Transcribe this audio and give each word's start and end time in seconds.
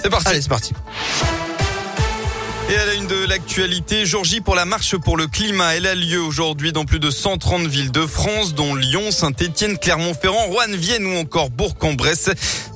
C'est 0.00 0.08
parti. 0.08 0.28
Allez, 0.28 0.40
c'est 0.40 0.48
parti. 0.48 0.72
Et 2.70 2.76
à 2.76 2.86
la 2.86 2.94
une 2.94 3.08
de 3.08 3.26
l'actualité, 3.26 4.06
jour 4.06 4.22
J 4.22 4.40
pour 4.40 4.54
la 4.54 4.64
marche 4.64 4.96
pour 4.96 5.16
le 5.16 5.26
climat. 5.26 5.74
Elle 5.74 5.86
a 5.86 5.96
lieu 5.96 6.20
aujourd'hui 6.20 6.70
dans 6.70 6.84
plus 6.84 7.00
de 7.00 7.10
130 7.10 7.66
villes 7.66 7.90
de 7.90 8.06
France, 8.06 8.54
dont 8.54 8.76
Lyon, 8.76 9.10
Saint-Étienne, 9.10 9.76
Clermont-Ferrand, 9.76 10.46
Rouen, 10.46 10.76
Vienne 10.76 11.04
ou 11.04 11.16
encore 11.16 11.50
Bourg-en-Bresse. 11.50 12.30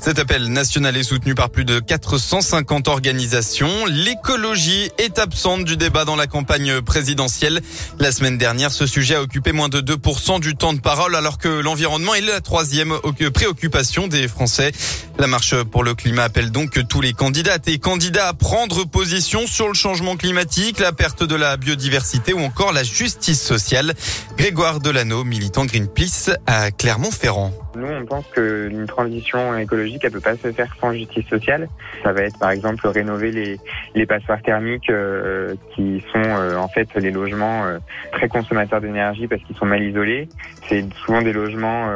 Cet 0.08 0.20
appel 0.20 0.50
national 0.50 0.96
est 0.96 1.02
soutenu 1.02 1.34
par 1.34 1.50
plus 1.50 1.66
de 1.66 1.80
450 1.80 2.88
organisations. 2.88 3.84
L'écologie 3.84 4.90
est 4.96 5.18
absente 5.18 5.64
du 5.64 5.76
débat 5.76 6.06
dans 6.06 6.16
la 6.16 6.26
campagne 6.26 6.80
présidentielle. 6.80 7.60
La 7.98 8.10
semaine 8.10 8.38
dernière, 8.38 8.72
ce 8.72 8.86
sujet 8.86 9.16
a 9.16 9.20
occupé 9.20 9.52
moins 9.52 9.68
de 9.68 9.82
2% 9.82 10.40
du 10.40 10.56
temps 10.56 10.72
de 10.72 10.80
parole, 10.80 11.14
alors 11.14 11.36
que 11.36 11.48
l'environnement 11.48 12.14
est 12.14 12.22
la 12.22 12.40
troisième 12.40 12.94
préoccupation 13.34 14.08
des 14.08 14.28
Français. 14.28 14.72
La 15.18 15.26
marche 15.26 15.54
pour 15.64 15.84
le 15.84 15.94
climat 15.94 16.22
appelle 16.22 16.52
donc 16.52 16.88
tous 16.88 17.02
les 17.02 17.12
candidates 17.12 17.68
et 17.68 17.78
candidats 17.78 18.28
à 18.28 18.32
prendre 18.32 18.84
position 18.84 19.46
sur 19.46 19.68
le 19.68 19.74
changement 19.74 20.16
climatique, 20.16 20.78
la 20.78 20.92
perte 20.92 21.22
de 21.22 21.34
la 21.34 21.58
biodiversité 21.58 22.32
ou 22.32 22.38
encore 22.38 22.72
la 22.72 22.82
justice 22.82 23.42
sociale. 23.42 23.92
Grégoire 24.38 24.80
Delano, 24.80 25.22
militant 25.24 25.66
Greenpeace 25.66 26.30
à 26.46 26.70
Clermont-Ferrand. 26.70 27.52
Nous, 27.74 27.86
on 27.86 28.06
pense 28.06 28.24
qu'une 28.34 28.86
transition 28.86 29.56
écologique, 29.56 29.97
elle 30.04 30.12
peut 30.12 30.20
pas 30.20 30.36
se 30.36 30.52
faire 30.52 30.74
sans 30.80 30.92
justice 30.92 31.26
sociale. 31.26 31.68
Ça 32.02 32.12
va 32.12 32.22
être, 32.22 32.38
par 32.38 32.50
exemple, 32.50 32.86
rénover 32.86 33.30
les, 33.30 33.58
les 33.94 34.06
passoires 34.06 34.42
thermiques 34.42 34.90
euh, 34.90 35.54
qui 35.74 36.02
sont 36.12 36.22
euh, 36.22 36.56
en 36.56 36.68
fait 36.68 36.88
les 36.96 37.10
logements 37.10 37.64
euh, 37.64 37.78
très 38.12 38.28
consommateurs 38.28 38.80
d'énergie 38.80 39.26
parce 39.26 39.42
qu'ils 39.42 39.56
sont 39.56 39.66
mal 39.66 39.82
isolés. 39.82 40.28
C'est 40.68 40.84
souvent 41.04 41.22
des 41.22 41.32
logements 41.32 41.88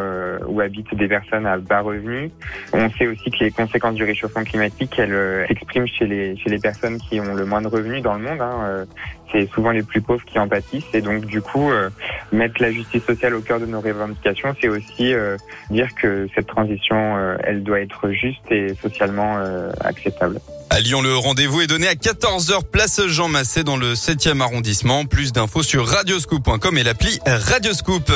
où 0.47 0.61
habitent 0.61 0.95
des 0.95 1.09
personnes 1.09 1.47
à 1.47 1.59
bas 1.59 1.81
revenus. 1.81 2.31
On 2.73 2.89
sait 2.91 3.07
aussi 3.07 3.31
que 3.31 3.45
les 3.45 3.51
conséquences 3.51 3.97
du 3.97 4.05
réchauffement 4.05 4.45
climatique, 4.45 4.99
elles 4.99 5.47
s'expriment 5.47 5.87
chez 5.87 6.07
les 6.07 6.37
chez 6.39 6.49
les 6.49 6.59
personnes 6.59 6.97
qui 6.99 7.21
ont 7.21 7.35
le 7.35 7.45
moins 7.45 7.61
de 7.61 7.69
revenus 7.69 8.03
dans 8.03 8.15
le 8.15 8.21
monde. 8.21 8.41
Hein. 8.41 8.87
C'est 9.33 9.49
souvent 9.53 9.71
les 9.71 9.83
plus 9.83 10.01
pauvres 10.01 10.25
qui 10.25 10.39
en 10.39 10.47
pâtissent. 10.47 10.85
Et 10.93 11.01
donc, 11.01 11.25
du 11.25 11.41
coup, 11.41 11.71
mettre 12.33 12.61
la 12.61 12.71
justice 12.71 13.03
sociale 13.05 13.35
au 13.35 13.41
cœur 13.41 13.59
de 13.61 13.67
nos 13.67 13.81
revendications, 13.81 14.55
c'est 14.61 14.69
aussi 14.69 15.15
dire 15.73 15.89
que 15.95 16.29
cette 16.35 16.47
transition, 16.47 17.17
euh, 17.17 17.37
elle 17.45 17.63
doit 17.63 17.81
être 17.81 18.11
juste 18.11 18.51
et 18.51 18.75
socialement 18.81 19.39
euh, 19.39 19.73
acceptable. 19.81 20.41
À 20.71 20.81
Lyon, 20.81 21.03
le 21.03 21.17
rendez-vous 21.17 21.61
est 21.61 21.67
donné 21.67 21.87
à 21.87 21.95
14h 21.95 22.65
place 22.71 23.07
Jean 23.07 23.29
Massé 23.29 23.65
dans 23.65 23.77
le 23.77 23.95
7e 23.95 24.41
arrondissement. 24.41 25.05
Plus 25.05 25.33
d'infos 25.33 25.63
sur 25.63 25.87
radioscoop.com 25.87 26.79
et 26.79 26.83
l'appli 26.83 27.19
Radioscoop. 27.27 28.11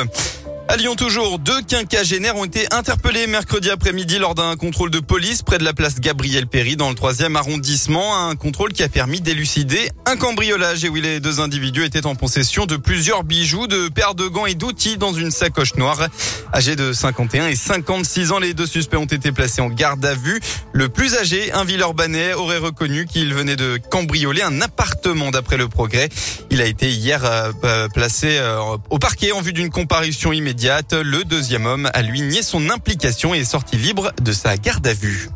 À 0.69 0.77
Lyon 0.77 0.97
toujours, 0.97 1.39
deux 1.39 1.63
quinquagénaires 1.63 2.35
ont 2.35 2.45
été 2.45 2.67
interpellés 2.75 3.29
mercredi 3.29 3.71
après-midi 3.71 4.19
lors 4.19 4.35
d'un 4.35 4.57
contrôle 4.57 4.91
de 4.91 4.99
police 4.99 5.43
près 5.43 5.59
de 5.59 5.65
la 5.65 5.73
place 5.73 6.01
Gabriel 6.01 6.49
Péry 6.49 6.75
dans 6.75 6.89
le 6.89 6.97
troisième 6.97 7.37
arrondissement. 7.37 8.29
Un 8.29 8.35
contrôle 8.35 8.73
qui 8.73 8.83
a 8.83 8.89
permis 8.89 9.21
d'élucider 9.21 9.91
un 10.07 10.17
cambriolage 10.17 10.85
et 10.85 10.89
où 10.89 10.97
les 10.97 11.21
deux 11.21 11.39
individus 11.39 11.85
étaient 11.85 12.05
en 12.05 12.17
possession 12.17 12.67
de 12.67 12.77
plusieurs 12.77 13.23
bijoux, 13.23 13.69
de 13.69 13.89
paires 13.89 14.17
de 14.17 14.27
gants 14.27 14.47
et 14.47 14.55
d'outils 14.55 14.97
dans 14.97 15.13
une 15.13 15.31
sacoche 15.31 15.77
noire. 15.77 16.09
Âgés 16.53 16.75
de 16.75 16.93
51 16.93 17.47
et 17.47 17.55
56 17.55 18.33
ans, 18.33 18.41
les 18.41 18.53
deux 18.53 18.67
suspects 18.67 18.99
ont 18.99 19.05
été 19.05 19.31
placés 19.31 19.63
en 19.63 19.69
garde 19.69 20.05
à 20.05 20.15
vue. 20.15 20.41
Le 20.73 20.89
plus 20.89 21.15
âgé, 21.15 21.53
un 21.53 21.63
Villeurbanais, 21.63 22.35
aurait 22.35 22.59
reconnu 22.59 23.07
qu'il 23.07 23.33
venait 23.33 23.57
de 23.57 23.79
cambrioler 23.89 24.43
un 24.43 24.61
appartement 24.61 25.31
d'après 25.31 25.59
le 25.59 25.69
progrès. 25.69 26.09
Il 26.51 26.61
a 26.61 26.67
été 26.67 26.91
hier 26.91 27.25
euh, 27.25 27.53
euh, 27.63 27.89
placé 27.89 28.39
euh, 28.39 28.77
au 28.91 28.99
parquet 28.99 29.31
en 29.31 29.41
vue 29.41 29.53
d'une 29.53 29.71
comparution 29.71 30.33
immédiate 30.33 30.56
le 30.65 31.25
deuxième 31.25 31.67
homme 31.67 31.91
a 31.93 32.03
lui 32.03 32.23
nié 32.23 32.43
son 32.43 32.71
implication 32.71 33.35
et 33.35 33.41
est 33.41 33.45
sorti 33.45 33.77
libre 33.77 34.13
de 34.23 34.33
sa 34.33 34.57
garde 34.57 34.87
à 34.87 34.95
vue. 34.95 35.29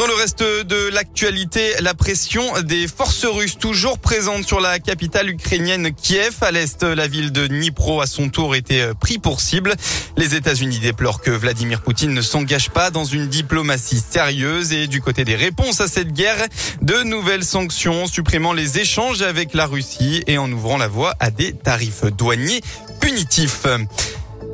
Dans 0.00 0.06
le 0.06 0.14
reste 0.14 0.42
de 0.42 0.88
l'actualité, 0.88 1.74
la 1.80 1.92
pression 1.92 2.42
des 2.62 2.88
forces 2.88 3.26
russes 3.26 3.58
toujours 3.58 3.98
présentes 3.98 4.46
sur 4.46 4.58
la 4.58 4.78
capitale 4.78 5.28
ukrainienne 5.28 5.92
Kiev. 5.92 6.36
À 6.40 6.50
l'est, 6.50 6.82
la 6.82 7.06
ville 7.06 7.32
de 7.32 7.46
Dnipro, 7.46 8.00
à 8.00 8.06
son 8.06 8.30
tour, 8.30 8.54
était 8.54 8.94
pris 8.98 9.18
pour 9.18 9.42
cible. 9.42 9.74
Les 10.16 10.34
États-Unis 10.34 10.78
déplorent 10.78 11.20
que 11.20 11.30
Vladimir 11.30 11.82
Poutine 11.82 12.14
ne 12.14 12.22
s'engage 12.22 12.70
pas 12.70 12.90
dans 12.90 13.04
une 13.04 13.28
diplomatie 13.28 14.00
sérieuse 14.00 14.72
et 14.72 14.86
du 14.86 15.02
côté 15.02 15.26
des 15.26 15.36
réponses 15.36 15.82
à 15.82 15.86
cette 15.86 16.14
guerre, 16.14 16.46
de 16.80 17.02
nouvelles 17.02 17.44
sanctions 17.44 18.06
supprimant 18.06 18.54
les 18.54 18.78
échanges 18.78 19.20
avec 19.20 19.52
la 19.52 19.66
Russie 19.66 20.24
et 20.26 20.38
en 20.38 20.50
ouvrant 20.50 20.78
la 20.78 20.88
voie 20.88 21.14
à 21.20 21.30
des 21.30 21.52
tarifs 21.52 22.06
douaniers 22.06 22.62
punitifs. 23.02 23.66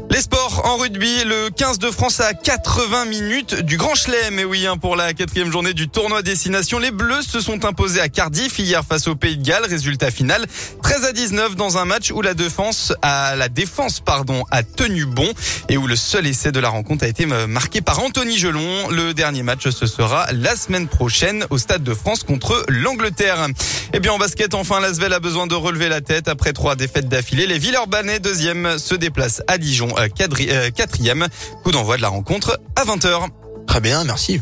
Les 0.09 0.23
sports 0.23 0.63
en 0.65 0.77
rugby, 0.77 1.25
le 1.25 1.51
15 1.51 1.79
de 1.79 1.91
France 1.91 2.21
à 2.21 2.33
80 2.33 3.07
minutes 3.07 3.55
du 3.63 3.77
Grand 3.77 3.95
Chelem. 3.95 4.39
Et 4.39 4.45
oui, 4.45 4.67
hein, 4.67 4.77
pour 4.77 4.97
la 4.97 5.13
quatrième 5.13 5.51
journée 5.51 5.75
du 5.75 5.89
tournoi 5.89 6.23
destination, 6.23 6.79
les 6.79 6.93
Bleus 6.93 7.23
se 7.23 7.41
sont 7.41 7.65
imposés 7.65 8.01
à 8.01 8.09
Cardiff 8.09 8.59
hier 8.59 8.83
face 8.89 9.09
au 9.09 9.17
Pays 9.17 9.37
de 9.37 9.43
Galles. 9.45 9.67
Résultat 9.69 10.11
final 10.11 10.47
13 10.83 11.05
à 11.05 11.13
19 11.13 11.57
dans 11.57 11.77
un 11.77 11.85
match 11.85 12.13
où 12.13 12.23
la 12.23 12.35
défense 12.35 12.95
a 13.03 13.35
la 13.37 13.49
défense 13.49 14.01
pardon 14.01 14.45
a 14.51 14.63
tenu 14.63 15.05
bon 15.07 15.29
et 15.69 15.77
où 15.77 15.87
le 15.87 15.97
seul 15.97 16.27
essai 16.27 16.53
de 16.53 16.61
la 16.61 16.69
rencontre 16.69 17.05
a 17.05 17.09
été 17.09 17.27
marqué 17.27 17.81
par 17.81 17.99
Anthony 17.99 18.39
Gelon. 18.39 18.89
Le 18.91 19.13
dernier 19.13 19.43
match 19.43 19.69
ce 19.69 19.87
sera 19.87 20.27
la 20.33 20.55
semaine 20.55 20.87
prochaine 20.89 21.45
au 21.51 21.59
Stade 21.59 21.83
de 21.83 21.95
France 21.95 22.23
contre 22.23 22.65
l'Angleterre. 22.69 23.49
Et 23.93 24.01
bien 24.01 24.13
en 24.13 24.19
basket, 24.19 24.55
enfin, 24.55 24.81
l'Asvel 24.81 25.13
a 25.13 25.21
besoin 25.21 25.47
de 25.47 25.55
relever 25.55 25.89
la 25.89 26.01
tête 26.01 26.29
après 26.29 26.53
trois 26.53 26.77
défaites 26.77 27.09
d'affilée. 27.09 27.47
Les 27.47 27.59
Villeurbanais, 27.59 28.19
deuxième, 28.19 28.79
se 28.79 28.95
déplacent 28.95 29.43
à 29.47 29.59
Dijon, 29.59 29.96
euh, 29.99 30.09
euh, 30.21 30.71
quatrième. 30.71 31.27
Coup 31.63 31.73
d'envoi 31.73 31.97
de 31.97 32.03
la 32.03 32.09
rencontre 32.09 32.61
à 32.77 32.85
20h. 32.85 33.29
Très 33.67 33.81
bien, 33.81 34.05
merci. 34.05 34.41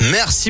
Merci. 0.00 0.38